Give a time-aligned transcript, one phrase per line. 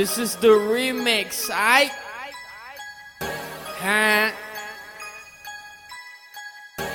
[0.00, 1.92] This is the remix, I.
[3.84, 4.32] Huh?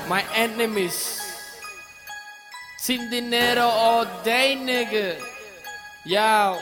[0.09, 1.21] My enemies.
[2.79, 5.21] Sin dinero all day, nigga.
[6.03, 6.57] Yo.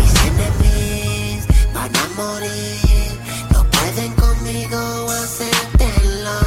[0.00, 1.44] Mis enemies
[1.76, 3.12] van a morir,
[3.52, 4.80] no pueden conmigo
[5.12, 6.40] hacértelo.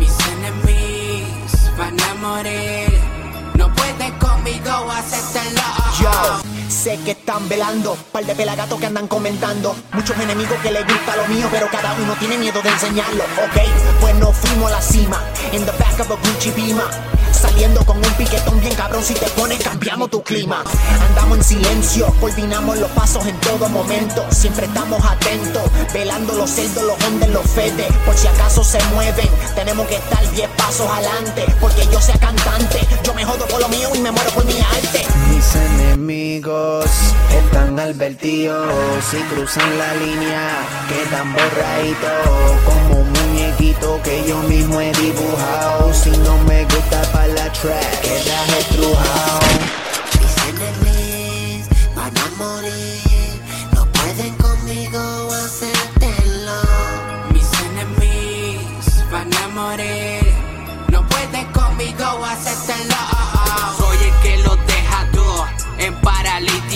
[0.00, 2.96] Mis enemies van a morir.
[3.60, 5.45] No pueden conmigo hacértelo.
[6.86, 9.74] Sé que están velando, par de pelagatos que andan comentando.
[9.92, 13.24] Muchos enemigos que les gusta lo mío, pero cada uno tiene miedo de enseñarlo.
[13.24, 13.60] Ok,
[14.00, 15.20] pues nos fuimos a la cima,
[15.50, 16.84] in the back of a Gucci Pima.
[17.32, 20.62] Saliendo con un piquetón bien cabrón, si te pones cambiamos tu clima.
[21.08, 24.24] Andamos en silencio, coordinamos los pasos en todo momento.
[24.30, 27.92] Siempre estamos atentos, velando los celdos, los ondes, los fedes.
[28.04, 31.46] Por si acaso se mueven, tenemos que estar 10 pasos adelante.
[31.60, 34.60] Porque yo sea cantante, yo me jodo por lo mío y me muero por mi
[34.60, 35.04] arte.
[36.06, 36.84] Enemigos
[37.34, 38.72] están advertidos
[39.10, 40.50] si cruzan la línea
[40.88, 45.92] quedan borraditos como un muñequito que yo mismo he dibujado.
[45.92, 49.40] Si no me gusta para la track, quedas estrujado.
[50.20, 53.42] Mis enemies van a morir,
[53.74, 56.60] no pueden conmigo hacértelo.
[57.32, 60.22] Mis enemies van a morir.
[60.92, 62.75] No pueden conmigo hacértelo.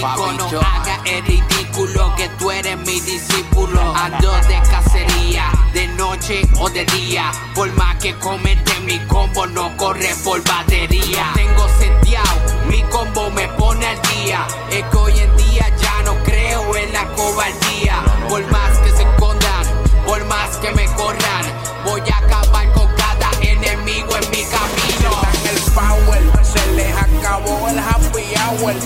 [0.00, 0.50] Paralítico.
[0.52, 3.80] No haga el ridículo que tú eres mi discípulo.
[3.94, 7.30] Ando de cacería, de noche o de día.
[7.54, 11.32] Por más que comete mi combo, no corre por batería.
[11.34, 14.46] Tengo seteado, mi combo me pone al día.
[14.70, 18.09] Es que hoy en día ya no creo en la cobardía.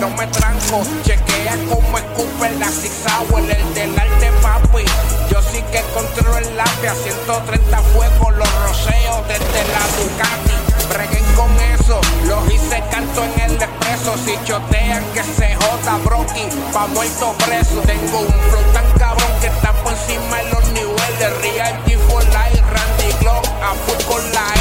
[0.00, 3.04] No me tranco, chequea como escupe la six
[3.36, 4.84] el del arte papi,
[5.30, 11.24] yo sí que controlo el lápiz, a 130 fuegos, los roceos desde la Ducati, breguen
[11.34, 16.86] con eso, los hice canto en el expreso, si chotean que se joda broken, pa'
[16.86, 21.84] muerto preso, tengo un flow tan cabrón que está por encima de los niveles, Real
[21.84, 24.53] G for Life, Randy Glock, a full con la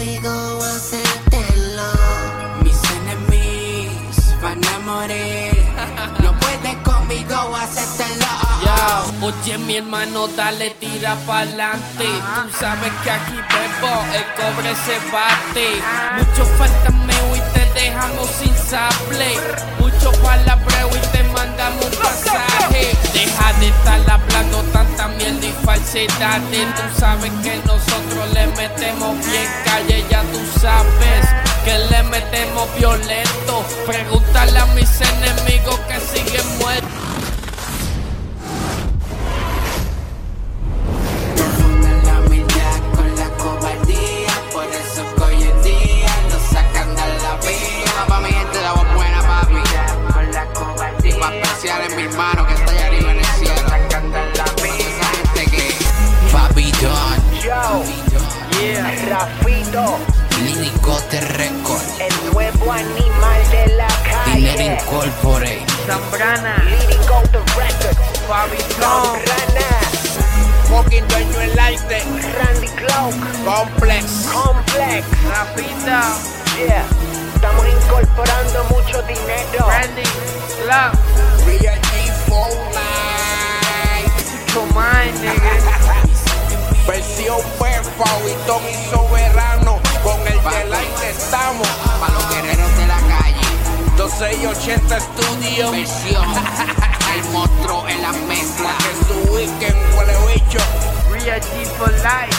[0.00, 1.90] conmigo hacértelo.
[2.64, 5.50] Mis enemies van a morir.
[6.22, 8.26] No pueden conmigo hacértelo.
[8.64, 12.04] Yo, oye mi hermano, dale tira pa'lante.
[12.04, 15.68] Tú sabes que aquí bebo, el cobre se bate.
[16.16, 19.79] Mucho fantameo y te dejamos sin sable.
[26.02, 26.74] Y falsedades.
[26.74, 31.26] Tú sabes que nosotros le metemos bien calle, ya tú sabes.
[31.64, 33.64] Que le metemos violento.
[33.86, 36.19] Pregúntale a mis enemigos que siguen
[59.80, 59.98] Rafito,
[60.44, 61.82] Lírico de récord.
[62.00, 63.88] el nuevo animal de la
[64.26, 64.76] Dinero calle.
[64.82, 65.66] Incorporate.
[65.86, 67.96] Zambrana, Lyrical the record,
[68.28, 69.70] Fabitón, Rana,
[70.68, 72.02] Fucking dueño del arte,
[72.38, 73.14] Randy Cloak,
[73.44, 74.04] complex.
[74.32, 76.16] Complex, Rafita,
[76.56, 76.84] yeah.
[77.34, 79.66] Estamos incorporando mucho dinero.
[79.66, 80.02] Randy,
[80.66, 81.80] Love, Real
[94.60, 95.70] 2680 Studio.
[95.70, 96.26] Versión.
[97.14, 98.76] El monstruo en la mezcla.
[98.78, 100.58] Que su weekend huele bicho.
[101.10, 102.36] Real G for life.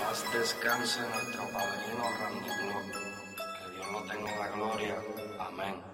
[0.00, 2.86] Paz descanse nuestro padrino Randy Glock.
[2.90, 4.96] Que Dios lo tenga en la gloria.
[5.38, 5.91] Amén.